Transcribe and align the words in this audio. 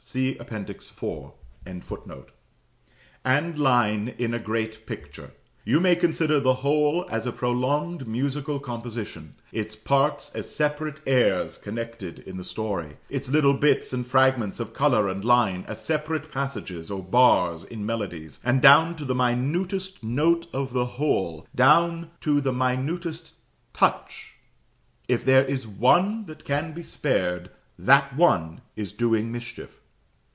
See 0.03 0.35
Appendix 0.39 0.91
IV.] 0.91 1.27
and 3.25 3.57
line 3.57 4.07
in 4.17 4.33
a 4.33 4.39
great 4.39 4.85
picture. 4.85 5.31
You 5.63 5.79
may 5.79 5.95
consider 5.95 6.37
the 6.37 6.55
whole 6.55 7.05
as 7.09 7.25
a 7.25 7.31
prolonged 7.31 8.05
musical 8.05 8.59
composition: 8.59 9.35
its 9.53 9.77
parts, 9.77 10.29
as 10.35 10.53
separate 10.53 10.99
airs 11.07 11.57
connected 11.57 12.19
in 12.19 12.35
the 12.35 12.43
story; 12.43 12.97
its 13.09 13.29
little 13.29 13.53
bits 13.53 13.93
and 13.93 14.05
fragments 14.05 14.59
of 14.59 14.73
colour 14.73 15.07
and 15.07 15.23
line, 15.23 15.63
as 15.69 15.85
separate 15.85 16.29
passages 16.29 16.91
or 16.91 17.01
bars 17.01 17.63
in 17.63 17.85
melodies; 17.85 18.41
and 18.43 18.61
down 18.61 18.97
to 18.97 19.05
the 19.05 19.15
minutest 19.15 20.03
note 20.03 20.45
of 20.51 20.73
the 20.73 20.87
whole 20.97 21.47
down 21.55 22.09
to 22.19 22.41
the 22.41 22.51
minutest 22.51 23.31
touch, 23.71 24.33
if 25.07 25.23
there 25.23 25.45
is 25.45 25.65
one 25.65 26.25
that 26.25 26.43
can 26.43 26.73
be 26.73 26.83
spared 26.83 27.49
that 27.79 28.13
one 28.17 28.59
is 28.75 28.91
doing 28.91 29.31
mischief. 29.31 29.77